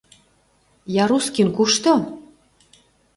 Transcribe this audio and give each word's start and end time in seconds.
—Ярускин 1.03 1.49
кушто? 1.57 1.93